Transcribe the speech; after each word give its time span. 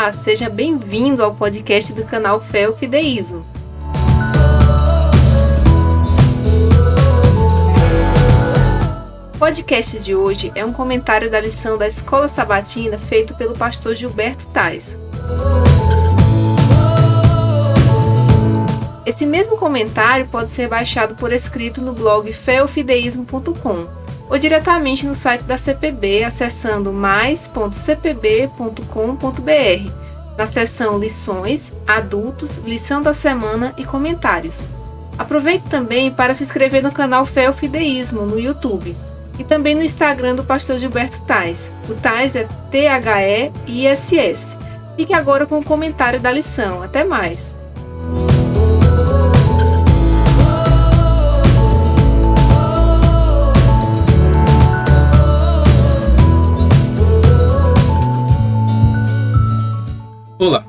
Olá, 0.00 0.12
seja 0.12 0.48
bem-vindo 0.48 1.22
ao 1.22 1.34
podcast 1.34 1.92
do 1.92 2.06
canal 2.06 2.40
Fé 2.40 2.66
e 2.66 2.72
Fideísmo. 2.74 3.44
O 9.34 9.38
podcast 9.38 10.00
de 10.00 10.14
hoje 10.14 10.50
é 10.54 10.64
um 10.64 10.72
comentário 10.72 11.30
da 11.30 11.38
lição 11.38 11.76
da 11.76 11.86
Escola 11.86 12.28
Sabatina 12.28 12.98
feito 12.98 13.34
pelo 13.34 13.52
pastor 13.54 13.94
Gilberto 13.94 14.48
Tais. 14.48 14.96
Esse 19.04 19.26
mesmo 19.26 19.58
comentário 19.58 20.26
pode 20.28 20.50
ser 20.50 20.66
baixado 20.66 21.14
por 21.14 21.30
escrito 21.30 21.82
no 21.82 21.92
blog 21.92 22.32
feofideísmo.com 22.32 23.99
ou 24.30 24.38
diretamente 24.38 25.04
no 25.04 25.14
site 25.14 25.42
da 25.42 25.58
CPB 25.58 26.22
acessando 26.22 26.92
mais.cpb.com.br 26.92 29.90
na 30.38 30.46
seção 30.46 30.98
Lições, 30.98 31.72
Adultos, 31.86 32.56
Lição 32.64 33.02
da 33.02 33.12
Semana 33.12 33.74
e 33.76 33.84
Comentários. 33.84 34.68
Aproveite 35.18 35.64
também 35.68 36.10
para 36.10 36.32
se 36.32 36.44
inscrever 36.44 36.82
no 36.82 36.92
canal 36.92 37.26
Feofideísmo 37.26 38.24
no 38.24 38.38
YouTube 38.38 38.96
e 39.38 39.44
também 39.44 39.74
no 39.74 39.82
Instagram 39.82 40.36
do 40.36 40.44
pastor 40.44 40.78
Gilberto 40.78 41.20
Tais. 41.22 41.70
O 41.88 41.94
Tais 41.94 42.36
é 42.36 42.46
T-H-E-I-S-S. 42.70 44.56
Fique 44.96 45.12
agora 45.12 45.44
com 45.44 45.58
o 45.58 45.64
comentário 45.64 46.20
da 46.20 46.30
lição. 46.30 46.82
Até 46.82 47.04
mais! 47.04 47.59
Olá, 60.40 60.64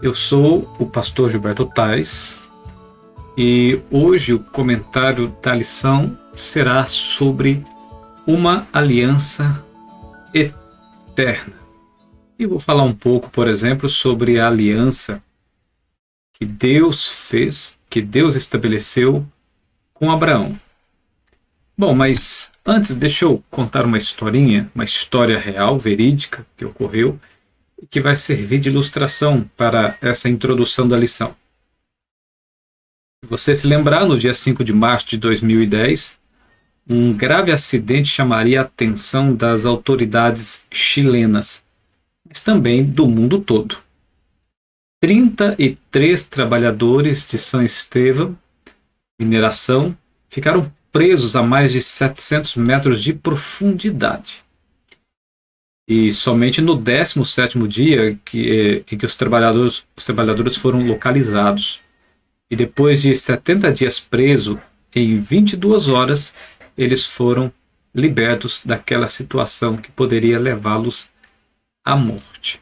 eu 0.00 0.14
sou 0.14 0.74
o 0.78 0.86
pastor 0.86 1.30
Gilberto 1.30 1.66
Tais 1.66 2.50
e 3.36 3.78
hoje 3.90 4.32
o 4.32 4.40
comentário 4.40 5.36
da 5.42 5.54
lição 5.54 6.18
será 6.34 6.82
sobre 6.86 7.62
uma 8.26 8.66
aliança 8.72 9.62
eterna. 10.32 11.52
E 12.38 12.46
vou 12.46 12.58
falar 12.58 12.84
um 12.84 12.94
pouco, 12.94 13.28
por 13.28 13.48
exemplo, 13.48 13.86
sobre 13.86 14.40
a 14.40 14.48
aliança 14.48 15.22
que 16.32 16.46
Deus 16.46 17.06
fez, 17.06 17.78
que 17.90 18.00
Deus 18.00 18.34
estabeleceu 18.34 19.26
com 19.92 20.10
Abraão. 20.10 20.58
Bom, 21.76 21.94
mas 21.94 22.50
antes 22.64 22.96
deixa 22.96 23.26
eu 23.26 23.44
contar 23.50 23.84
uma 23.84 23.98
historinha, 23.98 24.70
uma 24.74 24.84
história 24.84 25.38
real, 25.38 25.78
verídica, 25.78 26.46
que 26.56 26.64
ocorreu 26.64 27.20
que 27.90 28.00
vai 28.00 28.16
servir 28.16 28.58
de 28.58 28.68
ilustração 28.68 29.48
para 29.56 29.98
essa 30.00 30.28
introdução 30.28 30.88
da 30.88 30.96
lição. 30.96 31.36
Você 33.28 33.54
se 33.54 33.66
lembrar, 33.66 34.06
no 34.06 34.18
dia 34.18 34.32
5 34.32 34.62
de 34.62 34.72
março 34.72 35.08
de 35.08 35.18
2010, 35.18 36.20
um 36.88 37.12
grave 37.12 37.50
acidente 37.50 38.08
chamaria 38.08 38.60
a 38.60 38.64
atenção 38.64 39.34
das 39.34 39.66
autoridades 39.66 40.64
chilenas, 40.70 41.64
mas 42.26 42.40
também 42.40 42.84
do 42.84 43.06
mundo 43.06 43.40
todo. 43.40 43.78
33 45.00 46.22
trabalhadores 46.22 47.26
de 47.26 47.38
São 47.38 47.62
Estevão, 47.62 48.38
mineração, 49.20 49.96
ficaram 50.28 50.72
presos 50.92 51.36
a 51.36 51.42
mais 51.42 51.72
de 51.72 51.80
700 51.80 52.56
metros 52.56 53.02
de 53.02 53.12
profundidade. 53.12 54.45
E 55.88 56.10
somente 56.10 56.60
no 56.60 56.76
17º 56.76 57.66
dia 57.68 58.18
que, 58.24 58.84
em 58.90 58.98
que 58.98 59.06
os 59.06 59.14
trabalhadores, 59.14 59.84
os 59.96 60.04
trabalhadores 60.04 60.56
foram 60.56 60.84
localizados. 60.84 61.80
E 62.50 62.56
depois 62.56 63.02
de 63.02 63.14
70 63.14 63.72
dias 63.72 64.00
preso, 64.00 64.60
em 64.94 65.20
22 65.20 65.88
horas, 65.88 66.58
eles 66.76 67.06
foram 67.06 67.52
libertos 67.94 68.62
daquela 68.64 69.08
situação 69.08 69.76
que 69.76 69.90
poderia 69.90 70.38
levá-los 70.38 71.08
à 71.84 71.94
morte. 71.94 72.60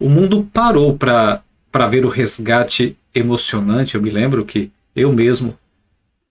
O 0.00 0.08
mundo 0.08 0.48
parou 0.52 0.96
para 0.96 1.42
ver 1.90 2.04
o 2.04 2.08
resgate 2.08 2.96
emocionante. 3.14 3.94
Eu 3.94 4.02
me 4.02 4.10
lembro 4.10 4.44
que 4.44 4.70
eu 4.94 5.12
mesmo 5.12 5.58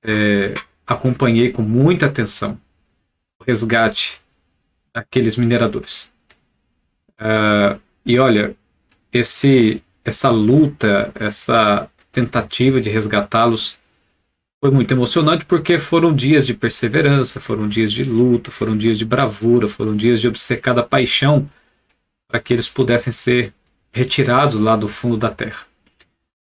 é, 0.03 0.53
acompanhei 0.85 1.51
com 1.51 1.61
muita 1.63 2.05
atenção 2.05 2.59
o 3.39 3.43
resgate 3.43 4.21
aqueles 4.97 5.35
mineradores. 5.35 6.11
Uh, 7.19 7.79
e 8.05 8.17
olha, 8.17 8.55
esse, 9.13 9.81
essa 10.03 10.29
luta, 10.29 11.11
essa 11.15 11.89
tentativa 12.11 12.81
de 12.81 12.89
resgatá-los 12.89 13.77
foi 14.59 14.71
muito 14.71 14.91
emocionante 14.91 15.45
porque 15.45 15.77
foram 15.77 16.13
dias 16.13 16.47
de 16.47 16.53
perseverança, 16.53 17.39
foram 17.39 17.67
dias 17.67 17.91
de 17.91 18.03
luta, 18.03 18.49
foram 18.49 18.75
dias 18.75 18.97
de 18.97 19.05
bravura, 19.05 19.67
foram 19.67 19.95
dias 19.95 20.19
de 20.19 20.27
obcecada 20.27 20.81
paixão 20.81 21.47
para 22.27 22.39
que 22.39 22.53
eles 22.53 22.67
pudessem 22.67 23.13
ser 23.13 23.53
retirados 23.91 24.59
lá 24.59 24.75
do 24.75 24.87
fundo 24.87 25.17
da 25.17 25.29
terra. 25.29 25.65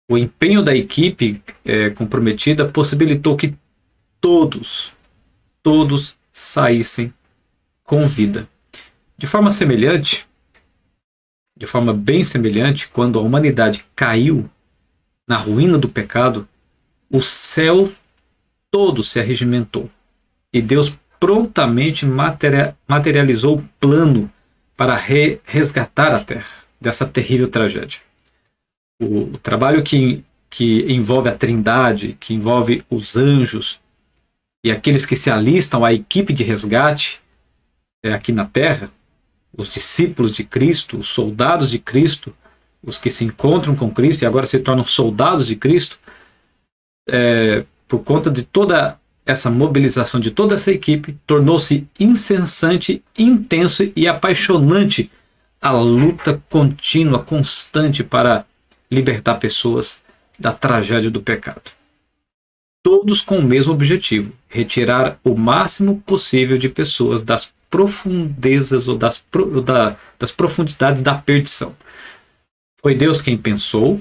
O 0.09 0.17
empenho 0.17 0.63
da 0.63 0.75
equipe 0.75 1.43
é, 1.65 1.91
comprometida 1.91 2.67
possibilitou 2.67 3.37
que 3.37 3.55
todos, 4.21 4.93
todos 5.63 6.17
saíssem 6.33 7.13
com 7.89 8.07
vida. 8.07 8.47
De 9.17 9.27
forma 9.27 9.49
semelhante, 9.49 10.29
de 11.57 11.65
forma 11.65 11.95
bem 11.95 12.23
semelhante, 12.23 12.87
quando 12.87 13.19
a 13.19 13.23
humanidade 13.23 13.85
caiu 13.97 14.49
na 15.27 15.39
ruína 15.39 15.79
do 15.79 15.89
pecado, 15.89 16.47
o 17.11 17.23
céu 17.23 17.91
todo 18.71 19.03
se 19.03 19.19
arregimentou 19.19 19.91
e 20.53 20.61
Deus 20.61 20.93
prontamente 21.19 22.05
materializou 22.87 23.57
o 23.57 23.69
plano 23.81 24.31
para 24.77 24.95
re 24.95 25.41
resgatar 25.45 26.15
a 26.15 26.23
terra 26.23 26.65
dessa 26.79 27.07
terrível 27.07 27.49
tragédia. 27.49 28.01
O, 29.01 29.21
o 29.33 29.39
trabalho 29.39 29.83
que, 29.83 30.23
que 30.51 30.85
envolve 30.93 31.31
a 31.31 31.35
Trindade, 31.35 32.19
que 32.21 32.35
envolve 32.35 32.85
os 32.91 33.17
anjos 33.17 33.81
e 34.63 34.71
aqueles 34.71 35.07
que 35.07 35.17
se 35.17 35.31
alistam 35.31 35.87
à 35.87 35.93
equipe 35.93 36.35
de 36.35 36.45
resgate, 36.45 37.23
é, 38.03 38.13
aqui 38.13 38.33
na 38.33 38.45
Terra, 38.45 38.91
os 39.57 39.69
discípulos 39.69 40.33
de 40.33 40.45
Cristo, 40.45 40.99
os 40.99 41.09
soldados 41.09 41.71
de 41.71 41.79
Cristo, 41.79 42.35
os 42.83 42.99
que 42.99 43.11
se 43.11 43.25
encontram 43.25 43.75
com 43.75 43.91
Cristo 43.91 44.23
e 44.23 44.27
agora 44.27 44.47
se 44.47 44.59
tornam 44.61 44.85
soldados 44.85 45.47
de 45.47 45.57
Cristo, 45.57 45.99
é, 47.09 47.65
por 47.87 48.01
conta 48.01 48.31
de 48.31 48.43
toda 48.43 48.99
essa 49.29 49.51
mobilização 49.51 50.19
de 50.19 50.31
toda 50.31 50.55
essa 50.55 50.73
equipe, 50.73 51.15
tornou-se 51.27 51.87
incessante, 52.01 53.05
intenso 53.19 53.93
e 53.95 54.09
apaixonante 54.09 55.11
a 55.61 55.71
luta 55.71 56.43
contínua, 56.49 57.19
constante 57.19 58.03
para 58.03 58.47
libertar 58.91 59.35
pessoas 59.35 60.03
da 60.39 60.51
tragédia 60.51 61.11
do 61.11 61.21
pecado. 61.21 61.78
Todos 62.83 63.21
com 63.21 63.39
o 63.39 63.43
mesmo 63.43 63.73
objetivo: 63.73 64.33
retirar 64.49 65.19
o 65.25 65.35
máximo 65.35 66.03
possível 66.07 66.57
de 66.57 66.69
pessoas 66.69 67.23
das 67.23 67.53
profundezas 67.71 68.89
ou 68.89 68.97
das, 68.97 69.23
da, 69.65 69.97
das 70.19 70.33
profundidades 70.33 71.03
da 71.03 71.15
perdição. 71.15 71.75
Foi 72.81 72.95
Deus 72.95 73.21
quem 73.21 73.37
pensou, 73.37 74.01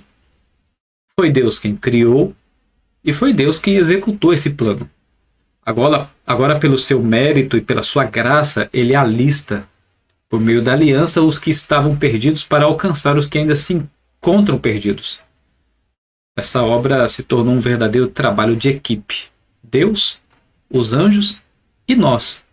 foi 1.20 1.32
Deus 1.32 1.60
quem 1.60 1.76
criou 1.76 2.36
e 3.04 3.12
foi 3.12 3.34
Deus 3.34 3.60
quem 3.60 3.76
executou 3.76 4.34
esse 4.34 4.52
plano. 4.52 4.90
Agora, 5.66 6.10
agora 6.26 6.60
pelo 6.60 6.78
seu 6.78 7.02
mérito 7.02 7.58
e 7.58 7.62
pela 7.62 7.84
sua 7.84 8.06
graça, 8.06 8.70
ele 8.72 8.96
alista, 8.96 9.68
por 10.30 10.40
meio 10.40 10.62
da 10.62 10.74
aliança, 10.74 11.22
os 11.22 11.40
que 11.40 11.50
estavam 11.50 11.96
perdidos 11.96 12.44
para 12.44 12.66
alcançar 12.66 13.18
os 13.18 13.28
que 13.28 13.38
ainda 13.38 13.56
se 13.56 13.74
encontram 13.74 14.58
perdidos. 14.58 15.20
Essa 16.38 16.64
obra 16.64 17.10
se 17.10 17.24
tornou 17.24 17.56
um 17.56 17.60
verdadeiro 17.60 18.08
trabalho 18.08 18.56
de 18.56 18.70
equipe. 18.70 19.32
Deus, 19.64 20.22
os 20.70 20.94
anjos 20.94 21.42
e 21.88 21.96
nós, 21.96 22.46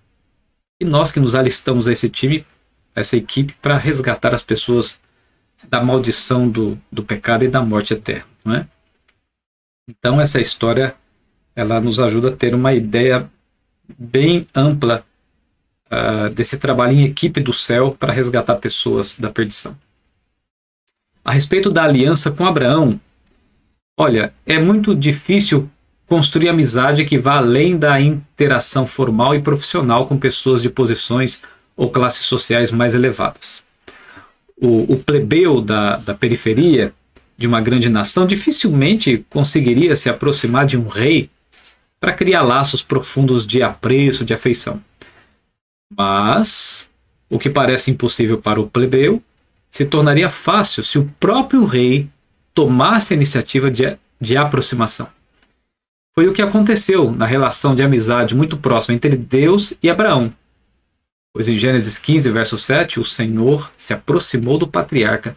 e 0.81 0.87
nós 0.87 1.13
que 1.13 1.21
nos 1.21 1.35
alistamos 1.35 1.87
a 1.87 1.93
esse 1.93 2.09
time, 2.09 2.47
a 2.97 3.01
essa 3.01 3.15
equipe, 3.15 3.55
para 3.61 3.77
resgatar 3.77 4.35
as 4.35 4.43
pessoas 4.43 5.03
da 5.69 5.83
maldição 5.83 6.49
do, 6.49 6.81
do 6.91 7.05
pecado 7.05 7.45
e 7.45 7.49
da 7.49 7.61
morte 7.61 7.93
eterna. 7.93 8.25
Não 8.43 8.55
é? 8.55 8.67
Então, 9.87 10.19
essa 10.19 10.41
história 10.41 10.95
ela 11.55 11.79
nos 11.79 12.01
ajuda 12.01 12.29
a 12.29 12.37
ter 12.37 12.55
uma 12.55 12.73
ideia 12.73 13.31
bem 13.99 14.47
ampla 14.55 15.05
uh, 15.93 16.31
desse 16.31 16.57
trabalho 16.57 16.97
em 16.97 17.05
equipe 17.05 17.39
do 17.39 17.53
céu 17.53 17.95
para 17.99 18.15
resgatar 18.15 18.57
pessoas 18.57 19.19
da 19.19 19.31
perdição. 19.31 19.77
A 21.23 21.33
respeito 21.33 21.71
da 21.71 21.85
aliança 21.85 22.31
com 22.31 22.47
Abraão, 22.47 22.99
olha, 23.97 24.33
é 24.47 24.59
muito 24.59 24.95
difícil 24.95 25.71
construir 26.07 26.49
amizade 26.49 27.05
que 27.05 27.19
vá 27.19 27.37
além 27.39 27.77
da 27.77 28.01
interação 28.01 28.87
formal 28.87 29.35
e 29.35 29.41
profissional 29.41 30.07
com 30.07 30.19
pessoas 30.19 30.63
de 30.63 30.69
posições 30.69 31.43
ou 31.77 31.91
classes 31.91 32.27
sociais 32.27 32.71
mais 32.71 32.95
elevadas. 32.95 33.65
o, 34.61 34.93
o 34.93 34.97
plebeu 34.97 35.61
da, 35.61 35.97
da 35.97 36.15
periferia 36.15 36.93
de 37.37 37.47
uma 37.47 37.61
grande 37.61 37.89
nação 37.89 38.27
dificilmente 38.27 39.25
conseguiria 39.29 39.97
se 39.97 40.09
aproximar 40.09 40.67
de 40.67 40.77
um 40.77 40.87
rei 40.87 41.29
para 42.01 42.13
criar 42.13 42.43
laços 42.43 42.83
profundos 42.83 43.47
de 43.47 43.63
apreço, 43.63 44.25
de 44.25 44.35
afeição. 44.35 44.81
Mas 45.97 46.89
o 47.29 47.39
que 47.39 47.51
parece 47.51 47.91
impossível 47.91 48.39
para 48.39 48.61
o 48.61 48.69
plebeu 48.69 49.23
se 49.71 49.85
tornaria 49.85 50.29
fácil 50.29 50.85
se 50.85 50.99
o 50.99 51.11
próprio 51.19 51.65
rei 51.65 52.09
tomasse 52.55 53.13
a 53.13 53.17
iniciativa 53.17 53.71
de, 53.71 53.99
de 54.21 54.37
aproximação. 54.37 55.09
Foi 56.15 56.29
o 56.29 56.33
que 56.33 56.41
aconteceu 56.41 57.11
na 57.11 57.27
relação 57.27 57.75
de 57.75 57.83
amizade 57.83 58.35
muito 58.35 58.57
próxima 58.57 58.95
entre 58.95 59.17
Deus 59.17 59.75
e 59.83 59.91
Abraão. 59.91 60.33
Pois 61.33 61.49
em 61.49 61.57
Gênesis 61.57 61.99
15, 61.99 62.31
verso 62.31 62.57
7, 62.57 63.01
o 63.01 63.05
Senhor 63.05 63.73
se 63.77 63.93
aproximou 63.93 64.57
do 64.57 64.69
patriarca 64.69 65.37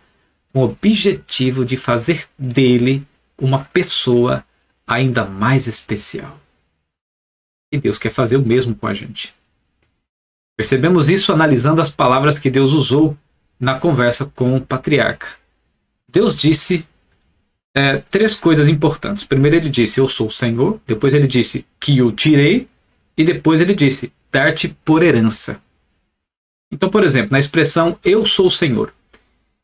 com 0.54 0.60
o 0.60 0.64
objetivo 0.64 1.66
de 1.66 1.76
fazer 1.76 2.26
dele 2.38 3.06
uma 3.40 3.66
pessoa 3.66 4.46
ainda 4.88 5.26
mais 5.26 5.66
especial. 5.66 6.40
E 7.72 7.80
Deus 7.80 7.98
quer 7.98 8.12
fazer 8.12 8.38
o 8.38 8.46
mesmo 8.46 8.76
com 8.76 8.86
a 8.86 8.94
gente. 8.94 9.36
Percebemos 10.56 11.10
isso 11.10 11.34
analisando 11.34 11.82
as 11.82 11.90
palavras 11.90 12.38
que 12.40 12.50
Deus 12.50 12.74
usou 12.74 13.18
na 13.60 13.76
conversa 13.76 14.26
com 14.26 14.56
o 14.56 14.62
patriarca. 14.62 15.28
Deus 16.08 16.38
disse 16.38 16.86
é, 17.78 17.98
três 18.10 18.34
coisas 18.34 18.68
importantes. 18.68 19.24
Primeiro, 19.24 19.56
ele 19.56 19.70
disse: 19.70 20.00
Eu 20.00 20.08
sou 20.08 20.26
o 20.26 20.32
Senhor. 20.32 20.82
Depois, 20.88 21.14
ele 21.14 21.28
disse: 21.28 21.64
Que 21.80 22.00
eu 22.00 22.12
tirei. 22.12 22.68
E 23.16 23.24
depois, 23.24 23.62
ele 23.62 23.76
disse: 23.76 24.12
Dar-te 24.32 24.76
por 24.84 25.04
herança. 25.04 25.62
Então, 26.74 26.90
por 26.90 27.04
exemplo, 27.04 27.32
na 27.32 27.38
expressão 27.38 28.00
Eu 28.04 28.26
sou 28.26 28.48
o 28.48 28.52
Senhor. 28.52 28.92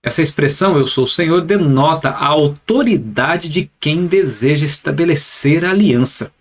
Essa 0.03 0.21
expressão 0.21 0.77
Eu 0.77 0.85
sou 0.85 1.05
o 1.05 1.07
Senhor 1.07 1.41
denota 1.41 2.09
a 2.09 2.27
autoridade 2.27 3.49
de 3.49 3.67
quem 3.79 4.05
deseja 4.05 4.63
estabelecer 4.63 5.65
a 5.65 5.71
aliança. 5.71 6.31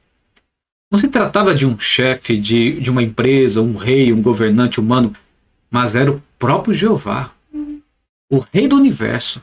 Não 0.91 0.99
se 0.99 1.09
tratava 1.09 1.55
de 1.55 1.65
um 1.65 1.81
chefe 1.81 2.37
de, 2.37 2.79
de 2.81 2.91
uma 2.91 3.03
empresa, 3.03 3.63
um 3.63 3.77
rei, 3.77 4.13
um 4.13 4.21
governante 4.21 4.79
humano, 4.79 5.15
mas 5.71 5.97
era 5.97 6.13
o 6.13 6.23
próprio 6.39 6.75
Jeová, 6.75 7.33
o 8.31 8.41
Rei 8.53 8.69
do 8.69 8.77
universo, 8.77 9.41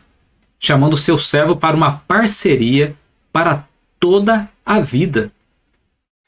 chamando 0.60 0.98
seu 0.98 1.18
servo 1.18 1.56
para 1.56 1.76
uma 1.76 1.94
parceria 2.08 2.96
para 3.32 3.66
toda 4.00 4.50
a 4.66 4.80
vida. 4.80 5.32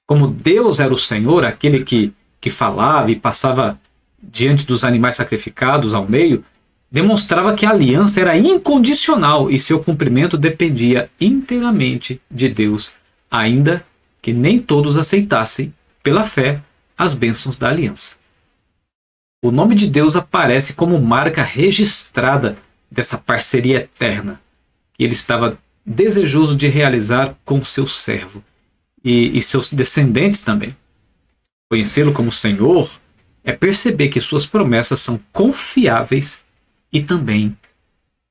Como 0.07 0.27
Deus 0.27 0.79
era 0.79 0.93
o 0.93 0.97
Senhor, 0.97 1.45
aquele 1.45 1.83
que, 1.83 2.13
que 2.39 2.49
falava 2.49 3.11
e 3.11 3.15
passava 3.15 3.79
diante 4.21 4.65
dos 4.65 4.83
animais 4.83 5.15
sacrificados 5.17 5.93
ao 5.93 6.07
meio, 6.07 6.43
demonstrava 6.89 7.55
que 7.55 7.65
a 7.65 7.71
aliança 7.71 8.19
era 8.19 8.37
incondicional 8.37 9.49
e 9.49 9.59
seu 9.59 9.79
cumprimento 9.79 10.37
dependia 10.37 11.09
inteiramente 11.19 12.21
de 12.29 12.49
Deus, 12.49 12.93
ainda 13.29 13.85
que 14.21 14.33
nem 14.33 14.59
todos 14.59 14.97
aceitassem, 14.97 15.73
pela 16.03 16.23
fé, 16.23 16.61
as 16.97 17.13
bênçãos 17.13 17.57
da 17.57 17.69
aliança. 17.69 18.15
O 19.43 19.51
nome 19.51 19.73
de 19.73 19.87
Deus 19.87 20.15
aparece 20.15 20.73
como 20.73 21.01
marca 21.01 21.43
registrada 21.43 22.55
dessa 22.91 23.17
parceria 23.17 23.77
eterna 23.77 24.41
que 24.93 25.03
ele 25.03 25.13
estava 25.13 25.57
desejoso 25.85 26.55
de 26.55 26.67
realizar 26.67 27.35
com 27.45 27.63
seu 27.63 27.87
servo 27.87 28.43
e, 29.03 29.37
e 29.37 29.41
seus 29.41 29.71
descendentes 29.71 30.41
também. 30.41 30.75
Conhecê-lo 31.69 32.11
como 32.11 32.31
Senhor 32.31 32.99
é 33.43 33.51
perceber 33.51 34.09
que 34.09 34.21
suas 34.21 34.45
promessas 34.45 34.99
são 34.99 35.19
confiáveis 35.31 36.43
e 36.91 37.01
também 37.01 37.57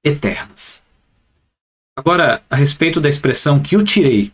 eternas. 0.05 0.83
Agora, 1.97 2.43
a 2.49 2.57
respeito 2.57 3.01
da 3.01 3.09
expressão 3.09 3.59
que 3.59 3.77
o 3.77 3.85
tirei, 3.85 4.33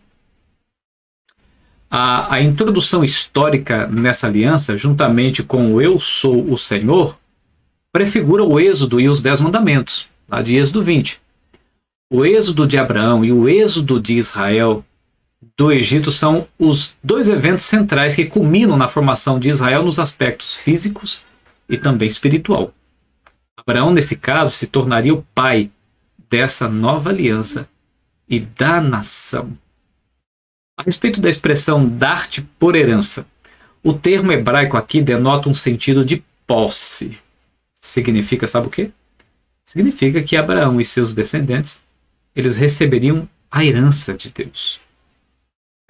a, 1.91 2.35
a 2.35 2.43
introdução 2.43 3.05
histórica 3.05 3.87
nessa 3.87 4.27
aliança, 4.27 4.77
juntamente 4.77 5.43
com 5.43 5.73
o 5.73 5.81
Eu 5.81 5.99
sou 5.99 6.53
o 6.53 6.59
Senhor, 6.59 7.19
prefigura 7.93 8.45
o 8.45 8.61
Êxodo 8.61 9.01
e 9.01 9.09
os 9.09 9.21
Dez 9.21 9.41
Mandamentos, 9.41 10.09
lá 10.29 10.43
de 10.43 10.57
Êxodo 10.57 10.83
20. 10.83 11.21
O 12.13 12.25
Êxodo 12.25 12.67
de 12.67 12.79
Abraão 12.79 13.25
e 13.25 13.33
o 13.33 13.49
Êxodo 13.49 14.01
de 14.01 14.15
Israel 14.15 14.85
do 15.57 15.73
Egito 15.73 16.13
são 16.13 16.47
os 16.59 16.95
dois 17.03 17.29
eventos 17.29 17.65
centrais 17.65 18.15
que 18.15 18.27
culminam 18.27 18.77
na 18.77 18.89
formação 18.89 19.39
de 19.39 19.49
Israel 19.49 19.83
nos 19.83 19.99
aspectos 19.99 20.55
físicos 20.55 21.23
e 21.69 21.77
também 21.77 22.09
espiritual. 22.09 22.73
Abraão, 23.57 23.91
nesse 23.91 24.17
caso, 24.17 24.53
se 24.53 24.67
tornaria 24.67 25.15
o 25.15 25.25
pai 25.35 25.71
dessa 26.29 26.69
nova 26.69 27.11
aliança 27.11 27.69
e 28.29 28.41
da 28.41 28.81
nação. 28.81 29.57
A 30.79 30.83
respeito 30.83 31.21
da 31.21 31.31
expressão 31.31 31.89
dar-te 31.89 32.43
por 32.59 32.77
herança, 32.77 33.27
o 33.83 33.95
termo 33.95 34.31
hebraico 34.33 34.77
aqui 34.77 35.01
denota 35.01 35.49
um 35.49 35.55
sentido 35.55 36.05
de 36.05 36.23
posse. 36.47 37.19
Significa, 37.73 38.47
sabe 38.47 38.67
o 38.67 38.71
quê? 38.71 38.91
Significa 39.67 40.23
que 40.23 40.37
Abraão 40.37 40.81
e 40.81 40.85
seus 40.85 41.13
descendentes, 41.13 41.83
eles 42.35 42.57
receberiam 42.57 43.29
a 43.51 43.65
herança 43.65 44.15
de 44.15 44.31
Deus. 44.31 44.81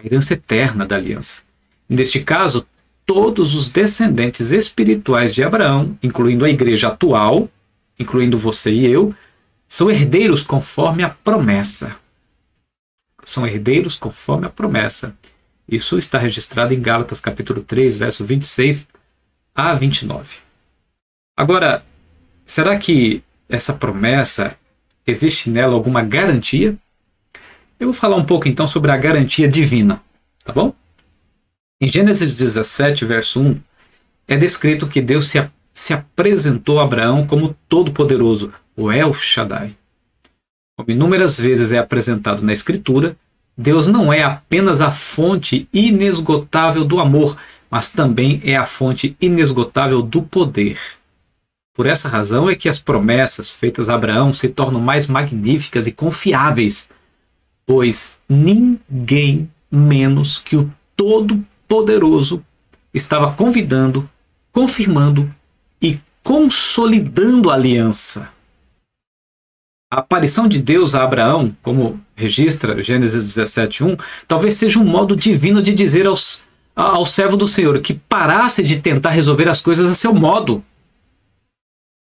A 0.01 0.07
herança 0.07 0.35
eterna 0.35 0.87
da 0.87 0.97
aliança. 0.97 1.43
Neste 1.89 2.21
caso, 2.21 2.67
todos 3.05 3.55
os 3.55 3.69
descendentes 3.69 4.51
espirituais 4.51 5.35
de 5.35 5.45
Abraão, 5.45 5.97
incluindo 6.03 6.45
a 6.45 6.51
igreja 6.51 6.89
atual, 6.89 7.49
incluindo 7.99 8.39
você 8.39 8.73
e 8.73 8.87
eu, 8.87 9.15
são 9.69 9.91
herdeiros 9.91 10.43
conforme 10.43 11.03
a 11.03 11.11
promessa 11.11 11.97
são 13.27 13.47
herdeiros 13.47 13.97
conforme 13.97 14.47
a 14.47 14.51
promessa. 14.51 15.15
Isso 15.69 15.99
está 15.99 16.17
registrado 16.17 16.73
em 16.73 16.81
Gálatas 16.81 17.21
capítulo 17.21 17.61
3, 17.61 17.97
verso 17.97 18.25
26 18.25 18.89
a 19.55 19.75
29. 19.75 20.39
Agora, 21.37 21.85
será 22.45 22.79
que 22.79 23.23
essa 23.49 23.73
promessa 23.73 24.57
existe 25.07 25.51
nela 25.51 25.75
alguma 25.75 26.03
garantia? 26.03 26.77
Eu 27.79 27.89
vou 27.89 27.95
falar 27.95 28.17
um 28.17 28.25
pouco 28.25 28.49
então 28.49 28.67
sobre 28.67 28.91
a 28.91 28.97
garantia 28.97 29.49
divina, 29.49 30.03
tá 30.45 30.53
bom? 30.53 30.75
Em 31.81 31.89
Gênesis 31.89 32.35
17, 32.35 33.05
verso 33.05 33.41
1, 33.41 33.61
é 34.27 34.37
descrito 34.37 34.89
que 34.89 35.01
Deus 35.01 35.29
se, 35.29 35.47
se 35.73 35.93
apresentou 35.93 36.81
a 36.81 36.85
Abraão 36.85 37.27
como 37.27 37.55
todo-poderoso, 37.69 38.53
o 38.75 38.91
El 38.91 39.13
Shaddai. 39.13 39.77
Como 40.77 40.91
inúmeras 40.91 41.39
vezes 41.39 41.73
é 41.73 41.79
apresentado 41.79 42.43
na 42.43 42.53
Escritura, 42.53 43.17
Deus 43.57 43.87
não 43.87 44.13
é 44.13 44.23
apenas 44.23 44.81
a 44.81 44.91
fonte 44.91 45.69
inesgotável 45.73 46.85
do 46.85 47.01
amor, 47.01 47.37
mas 47.71 47.91
também 47.91 48.41
é 48.45 48.57
a 48.57 48.67
fonte 48.67 49.17
inesgotável 49.21 50.03
do 50.03 50.23
poder. 50.23 50.79
Por 51.77 51.85
essa 51.85 52.09
razão 52.09 52.49
é 52.49 52.55
que 52.57 52.71
as 52.71 52.79
promessas 52.79 53.51
feitas 53.51 53.91
a 53.91 53.95
Abraão 53.95 54.33
se 54.33 54.49
tornam 54.49 54.81
mais 54.81 55.07
magníficas 55.07 55.87
e 55.87 55.93
confiáveis, 55.93 56.89
pois 57.67 58.17
ninguém 58.27 59.51
menos 59.71 60.39
que 60.39 60.57
o 60.57 60.73
Todo-Poderoso 60.97 62.43
estava 62.95 63.31
convidando, 63.33 64.09
confirmando 64.51 65.31
e 65.83 66.01
consolidando 66.23 67.51
a 67.51 67.55
aliança. 67.55 68.31
A 69.93 69.99
aparição 69.99 70.49
de 70.49 70.61
Deus 70.63 70.95
a 70.95 71.05
Abraão, 71.05 71.55
como 71.61 72.01
registra 72.17 72.81
Gênesis 72.81 73.23
17:1, 73.23 73.99
talvez 74.27 74.55
seja 74.55 74.79
um 74.79 74.85
modo 74.85 75.15
divino 75.15 75.63
de 75.63 75.75
dizer 75.75 76.07
aos, 76.07 76.43
ao 76.75 77.05
servo 77.05 77.37
do 77.37 77.47
Senhor 77.47 77.79
que 77.81 77.93
parasse 77.93 78.63
de 78.63 78.81
tentar 78.81 79.11
resolver 79.11 79.49
as 79.49 79.61
coisas 79.61 79.91
a 79.91 79.95
seu 79.95 80.15
modo, 80.15 80.65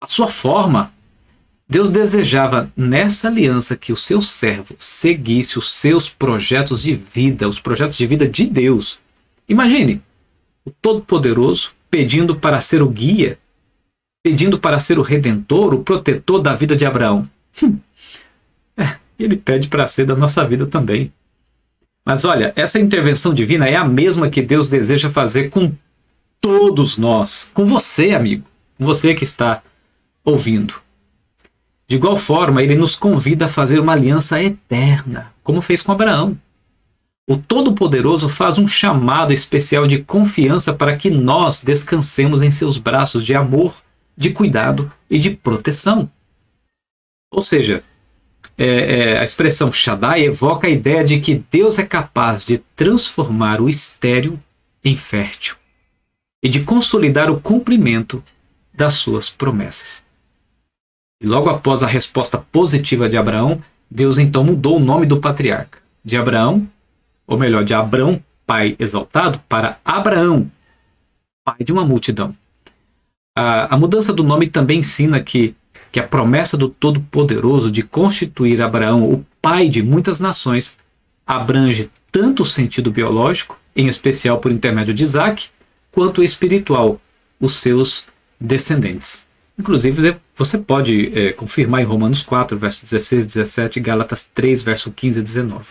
a 0.01 0.07
sua 0.07 0.27
forma. 0.27 0.93
Deus 1.69 1.91
desejava 1.91 2.73
nessa 2.77 3.29
aliança 3.29 3.77
que 3.77 3.93
o 3.93 3.97
seu 3.97 4.23
servo 4.23 4.77
seguisse 4.79 5.59
os 5.59 5.73
seus 5.73 6.09
projetos 6.09 6.83
de 6.83 6.95
vida, 6.95 7.49
os 7.49 7.59
projetos 7.59 7.97
de 7.97 8.07
vida 8.07 8.29
de 8.29 8.47
Deus. 8.47 9.01
Imagine 9.49 10.01
o 10.65 10.71
Todo-Poderoso 10.71 11.73
pedindo 11.91 12.37
para 12.37 12.61
ser 12.61 12.83
o 12.83 12.89
guia, 12.89 13.39
pedindo 14.23 14.59
para 14.59 14.79
ser 14.79 14.99
o 14.99 15.03
redentor, 15.03 15.75
o 15.75 15.83
protetor 15.83 16.41
da 16.41 16.55
vida 16.55 16.77
de 16.77 16.87
Abraão. 16.87 17.29
Hum. 17.63 17.79
É, 18.77 18.97
ele 19.19 19.37
pede 19.37 19.69
para 19.69 19.87
ser 19.87 20.05
da 20.05 20.15
nossa 20.15 20.47
vida 20.47 20.67
também. 20.67 21.13
Mas 22.05 22.25
olha, 22.25 22.53
essa 22.55 22.79
intervenção 22.79 23.35
divina 23.35 23.67
é 23.67 23.75
a 23.75 23.85
mesma 23.85 24.31
que 24.31 24.43
Deus 24.43 24.69
deseja 24.69 25.11
fazer 25.11 25.51
com 25.51 25.73
todos 26.41 26.97
nós, 26.97 27.51
com 27.53 27.65
você, 27.65 28.13
amigo, 28.13 28.45
com 28.79 28.85
você 28.85 29.15
que 29.15 29.25
está 29.25 29.63
ouvindo. 30.27 30.75
De 31.87 31.95
igual 31.95 32.17
forma, 32.17 32.63
ele 32.63 32.75
nos 32.75 32.97
convida 32.97 33.45
a 33.45 33.49
fazer 33.49 33.79
uma 33.79 33.93
aliança 33.93 34.43
eterna, 34.43 35.33
como 35.43 35.63
fez 35.63 35.81
com 35.81 35.93
Abraão. 35.93 36.37
O 37.29 37.37
Todo-Poderoso 37.37 38.29
faz 38.29 38.59
um 38.59 38.67
chamado 38.67 39.33
especial 39.33 39.87
de 39.87 40.01
confiança 40.01 40.75
para 40.75 40.97
que 40.97 41.09
nós 41.09 41.63
descansemos 41.63 42.43
em 42.43 42.51
seus 42.51 42.77
braços 42.77 43.25
de 43.25 43.35
amor, 43.35 43.81
de 44.17 44.31
cuidado 44.31 44.93
e 45.09 45.19
de 45.19 45.31
proteção. 45.31 46.11
Ou 47.33 47.43
seja, 47.43 47.85
é, 48.59 48.65
é, 48.65 49.19
a 49.19 49.25
expressão 49.25 49.71
Shaddai 49.71 50.25
evoca 50.25 50.67
a 50.67 50.71
ideia 50.71 51.05
de 51.05 51.21
que 51.21 51.45
Deus 51.51 51.79
é 51.79 51.85
capaz 51.85 52.45
de 52.45 52.59
transformar 52.75 53.61
o 53.61 53.69
estéril 53.69 54.41
em 54.85 54.97
fértil 54.97 55.57
e 56.43 56.49
de 56.49 56.61
consolidar 56.61 57.31
o 57.31 57.41
cumprimento 57.41 58.23
das 58.73 58.95
suas 58.95 59.29
promessas. 59.29 60.06
E 61.21 61.27
logo 61.27 61.49
após 61.49 61.83
a 61.83 61.87
resposta 61.87 62.39
positiva 62.39 63.09
de 63.09 63.17
Abraão, 63.17 63.63
Deus 63.91 64.19
então 64.19 64.45
mudou 64.45 64.77
o 64.77 64.81
nome 64.81 65.07
do 65.07 65.19
patriarca 65.19 65.79
de 66.07 66.17
Abraão, 66.17 66.69
ou 67.27 67.37
melhor, 67.37 67.65
de 67.65 67.75
Abrão, 67.75 68.23
pai 68.47 68.77
exaltado, 68.79 69.41
para 69.49 69.81
Abraão, 69.85 70.49
pai 71.45 71.57
de 71.61 71.73
uma 71.73 71.85
multidão. 71.85 72.33
A, 73.37 73.75
a 73.75 73.79
mudança 73.79 74.13
do 74.13 74.23
nome 74.23 74.47
também 74.47 74.79
ensina 74.79 75.21
que, 75.21 75.53
que 75.91 75.99
a 75.99 76.07
promessa 76.07 76.57
do 76.57 76.69
Todo-Poderoso 76.69 77.73
de 77.73 77.83
constituir 77.83 78.63
Abraão 78.63 79.03
o 79.03 79.27
pai 79.43 79.69
de 79.69 79.83
muitas 79.83 80.21
nações 80.21 80.79
abrange 81.27 81.91
tanto 82.13 82.45
o 82.45 82.47
sentido 82.47 82.93
biológico, 82.93 83.59
em 83.75 83.89
especial 83.89 84.39
por 84.39 84.53
intermédio 84.53 84.95
de 84.95 85.03
Isaac, 85.03 85.49
quanto 85.91 86.21
o 86.21 86.25
espiritual, 86.25 87.01
os 87.41 87.57
seus 87.57 88.07
descendentes. 88.41 89.27
Inclusive, 89.59 90.17
você 90.37 90.59
pode 90.59 91.19
é, 91.19 91.33
confirmar 91.33 91.81
em 91.81 91.85
Romanos 91.85 92.23
4, 92.23 92.59
verso 92.59 92.85
16 92.85 93.25
e 93.25 93.27
17, 93.27 93.81
Gálatas 93.81 94.31
3, 94.35 94.63
verso 94.63 94.93
15 94.93 95.21
e 95.21 95.23
19. 95.23 95.65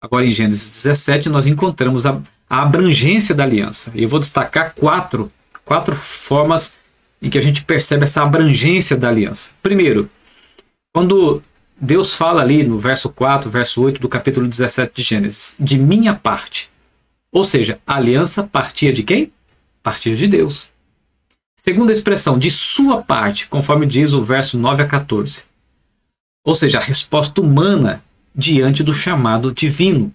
Agora, 0.00 0.24
em 0.24 0.30
Gênesis 0.30 0.70
17, 0.70 1.28
nós 1.28 1.48
encontramos 1.48 2.06
a, 2.06 2.20
a 2.48 2.62
abrangência 2.62 3.34
da 3.34 3.42
aliança. 3.42 3.90
E 3.96 4.04
eu 4.04 4.08
vou 4.08 4.20
destacar 4.20 4.72
quatro, 4.74 5.32
quatro 5.64 5.96
formas 5.96 6.74
em 7.20 7.28
que 7.28 7.36
a 7.36 7.40
gente 7.40 7.64
percebe 7.64 8.04
essa 8.04 8.22
abrangência 8.22 8.96
da 8.96 9.08
aliança. 9.08 9.50
Primeiro, 9.60 10.08
quando 10.94 11.42
Deus 11.80 12.14
fala 12.14 12.40
ali 12.40 12.62
no 12.62 12.78
verso 12.78 13.08
4, 13.08 13.50
verso 13.50 13.82
8 13.82 14.00
do 14.00 14.08
capítulo 14.08 14.46
17 14.46 14.92
de 14.94 15.02
Gênesis, 15.02 15.56
de 15.58 15.76
minha 15.76 16.14
parte. 16.14 16.70
Ou 17.32 17.44
seja, 17.44 17.80
a 17.84 17.96
aliança 17.96 18.44
partia 18.44 18.92
de 18.92 19.02
quem? 19.02 19.32
Partia 19.82 20.14
de 20.14 20.28
Deus. 20.28 20.68
Segunda 21.60 21.90
expressão, 21.90 22.38
de 22.38 22.52
sua 22.52 23.02
parte, 23.02 23.48
conforme 23.48 23.84
diz 23.84 24.12
o 24.12 24.22
verso 24.22 24.56
9 24.56 24.84
a 24.84 24.86
14. 24.86 25.42
Ou 26.44 26.54
seja, 26.54 26.78
a 26.78 26.80
resposta 26.80 27.40
humana 27.40 28.00
diante 28.32 28.84
do 28.84 28.94
chamado 28.94 29.52
divino. 29.52 30.14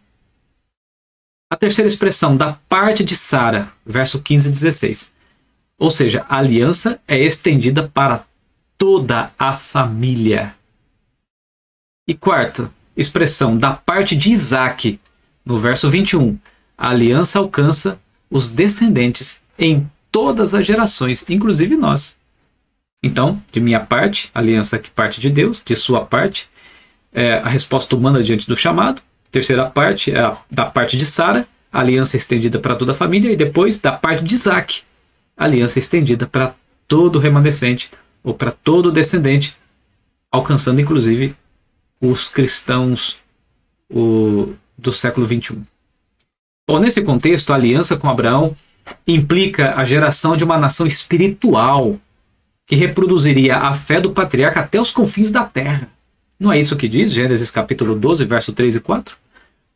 A 1.51 1.57
terceira 1.57 1.89
expressão, 1.89 2.37
da 2.37 2.53
parte 2.69 3.03
de 3.03 3.13
Sara, 3.17 3.69
verso 3.85 4.21
15 4.21 4.47
e 4.47 4.51
16. 4.51 5.11
Ou 5.77 5.91
seja, 5.91 6.25
a 6.29 6.37
aliança 6.37 6.97
é 7.05 7.19
estendida 7.19 7.91
para 7.93 8.25
toda 8.77 9.33
a 9.37 9.51
família. 9.51 10.55
E 12.07 12.13
quarta 12.13 12.71
expressão, 12.95 13.57
da 13.57 13.73
parte 13.73 14.15
de 14.15 14.31
Isaac, 14.31 14.97
no 15.45 15.57
verso 15.57 15.89
21. 15.89 16.39
A 16.77 16.91
aliança 16.91 17.37
alcança 17.37 17.99
os 18.29 18.49
descendentes 18.49 19.41
em 19.59 19.85
todas 20.13 20.53
as 20.53 20.63
gerações, 20.63 21.25
inclusive 21.27 21.75
nós. 21.75 22.15
Então, 23.03 23.41
de 23.51 23.59
minha 23.59 23.79
parte, 23.79 24.29
aliança 24.33 24.77
que 24.77 24.91
parte 24.91 25.19
de 25.19 25.27
Deus, 25.27 25.61
de 25.65 25.75
sua 25.75 26.05
parte, 26.05 26.47
é 27.11 27.39
a 27.39 27.49
resposta 27.49 27.95
humana 27.95 28.21
diante 28.21 28.47
do 28.47 28.55
chamado. 28.55 29.01
Terceira 29.31 29.65
parte 29.65 30.11
é 30.11 30.19
a, 30.19 30.37
da 30.51 30.65
parte 30.65 30.95
de 30.95 31.05
Sara, 31.05 31.47
aliança 31.71 32.15
estendida 32.15 32.59
para 32.59 32.75
toda 32.75 32.91
a 32.91 32.95
família. 32.95 33.31
E 33.31 33.35
depois, 33.35 33.79
da 33.79 33.91
parte 33.91 34.23
de 34.23 34.35
Isaac, 34.35 34.83
aliança 35.35 35.79
estendida 35.79 36.27
para 36.27 36.53
todo 36.87 37.17
remanescente, 37.17 37.89
ou 38.23 38.35
para 38.35 38.51
todo 38.51 38.91
descendente, 38.91 39.57
alcançando 40.31 40.79
inclusive 40.79 41.35
os 41.99 42.29
cristãos 42.29 43.17
o, 43.89 44.53
do 44.77 44.93
século 44.93 45.25
21. 45.25 45.63
Bom, 46.67 46.79
nesse 46.79 47.01
contexto, 47.01 47.51
a 47.51 47.55
aliança 47.55 47.97
com 47.97 48.07
Abraão 48.07 48.55
implica 49.07 49.75
a 49.75 49.85
geração 49.85 50.35
de 50.35 50.43
uma 50.43 50.57
nação 50.57 50.85
espiritual 50.85 51.99
que 52.65 52.75
reproduziria 52.75 53.57
a 53.57 53.73
fé 53.73 53.99
do 53.99 54.11
patriarca 54.11 54.61
até 54.61 54.79
os 54.79 54.91
confins 54.91 55.31
da 55.31 55.43
terra. 55.43 55.89
Não 56.39 56.51
é 56.51 56.59
isso 56.59 56.75
que 56.75 56.87
diz 56.87 57.11
Gênesis 57.11 57.51
capítulo 57.51 57.95
12, 57.95 58.25
verso 58.25 58.53
3 58.53 58.75
e 58.75 58.79
4? 58.79 59.15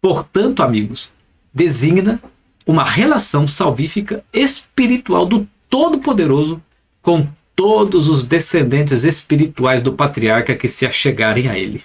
Portanto, 0.01 0.63
amigos, 0.63 1.11
designa 1.53 2.21
uma 2.65 2.83
relação 2.83 3.47
salvífica 3.47 4.23
espiritual 4.33 5.25
do 5.25 5.47
Todo-Poderoso 5.69 6.61
com 7.01 7.27
todos 7.55 8.07
os 8.07 8.23
descendentes 8.23 9.03
espirituais 9.03 9.81
do 9.81 9.93
patriarca 9.93 10.55
que 10.55 10.67
se 10.67 10.85
achegarem 10.85 11.47
a 11.49 11.57
ele. 11.57 11.83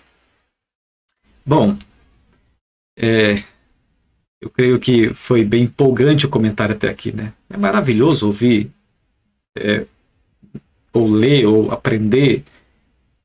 Bom, 1.45 1.77
é, 2.97 3.43
eu 4.43 4.51
creio 4.51 4.81
que 4.81 5.15
foi 5.15 5.45
bem 5.45 5.63
empolgante 5.63 6.27
o 6.27 6.29
comentário 6.29 6.75
até 6.75 6.89
aqui, 6.89 7.13
né? 7.13 7.33
É 7.49 7.57
maravilhoso 7.57 8.27
ouvir, 8.27 8.73
é, 9.57 9.87
ou 10.93 11.09
ler, 11.09 11.47
ou 11.47 11.71
aprender, 11.71 12.43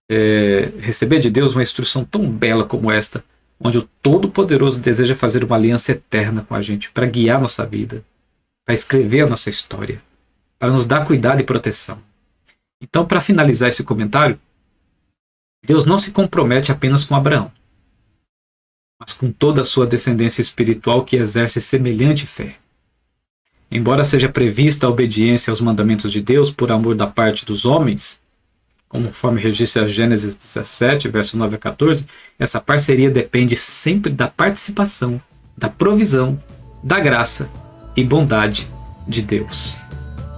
é, 0.08 0.70
receber 0.80 1.20
de 1.20 1.32
Deus 1.32 1.56
uma 1.56 1.64
instrução 1.64 2.06
tão 2.06 2.30
bela 2.30 2.64
como 2.64 2.92
esta, 2.92 3.26
onde 3.60 3.80
o 3.80 3.90
Todo-Poderoso 4.00 4.80
deseja 4.80 5.16
fazer 5.16 5.44
uma 5.44 5.56
aliança 5.56 5.92
eterna 5.92 6.46
com 6.48 6.54
a 6.54 6.62
gente, 6.62 6.92
para 6.92 7.08
guiar 7.08 7.42
nossa 7.42 7.66
vida, 7.66 8.06
para 8.64 8.76
escrever 8.76 9.22
a 9.22 9.28
nossa 9.28 9.50
história, 9.50 10.00
para 10.60 10.72
nos 10.72 10.86
dar 10.86 11.04
cuidado 11.04 11.42
e 11.42 11.44
proteção. 11.44 12.00
Então, 12.80 13.08
para 13.08 13.20
finalizar 13.20 13.70
esse 13.70 13.84
comentário, 13.84 14.40
Deus 15.66 15.84
não 15.84 15.98
se 15.98 16.12
compromete 16.12 16.72
apenas 16.72 17.04
com 17.04 17.16
Abraão 17.16 17.52
mas 19.00 19.14
com 19.14 19.32
toda 19.32 19.62
a 19.62 19.66
sua 19.66 19.86
descendência 19.86 20.42
espiritual 20.42 21.04
que 21.04 21.16
exerce 21.16 21.62
semelhante 21.62 22.26
fé. 22.26 22.56
Embora 23.70 24.06
seja 24.06 24.30
prevista 24.30 24.88
a 24.88 24.90
obediência 24.90 25.52
aos 25.52 25.62
mandamentos 25.62 26.12
de 26.12 26.22
Deus 26.22 26.50
por 26.50 26.72
amor 26.72 26.96
da 26.96 27.06
parte 27.06 27.46
dos 27.46 27.66
homens, 27.66 28.22
conforme 28.88 29.42
registra 29.42 29.88
Gênesis 29.88 30.36
17, 30.36 31.10
verso 31.10 31.38
9 31.38 31.56
a 31.56 31.60
14, 31.60 32.06
essa 32.40 32.62
parceria 32.62 33.10
depende 33.10 33.56
sempre 33.56 34.12
da 34.12 34.28
participação, 34.28 35.22
da 35.58 35.70
provisão, 35.70 36.42
da 36.82 37.00
graça 37.00 37.50
e 37.96 38.04
bondade 38.04 38.68
de 39.08 39.22
Deus. 39.22 39.78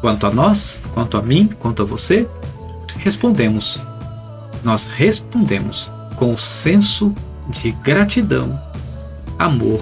Quanto 0.01 0.25
a 0.25 0.31
nós, 0.31 0.81
quanto 0.93 1.17
a 1.17 1.21
mim, 1.21 1.47
quanto 1.59 1.83
a 1.83 1.85
você, 1.85 2.27
respondemos. 2.97 3.79
Nós 4.63 4.85
respondemos 4.85 5.89
com 6.15 6.33
o 6.33 6.37
senso 6.37 7.13
de 7.49 7.71
gratidão, 7.71 8.59
amor 9.37 9.81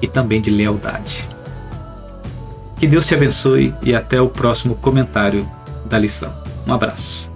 e 0.00 0.06
também 0.06 0.40
de 0.40 0.50
lealdade. 0.50 1.28
Que 2.78 2.86
Deus 2.86 3.06
te 3.06 3.14
abençoe 3.14 3.74
e 3.82 3.94
até 3.94 4.20
o 4.20 4.28
próximo 4.28 4.76
comentário 4.76 5.48
da 5.86 5.98
lição. 5.98 6.32
Um 6.66 6.72
abraço. 6.72 7.28